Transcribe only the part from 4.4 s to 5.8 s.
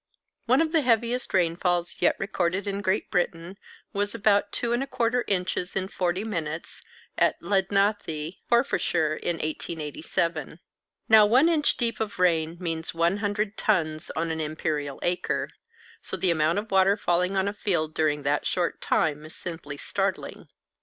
2 1/4 inches